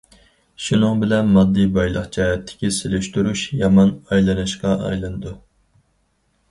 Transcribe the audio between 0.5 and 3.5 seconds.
شۇنىڭ بىلەن، ماددىي بايلىق جەھەتتىكى سېلىشتۇرۇش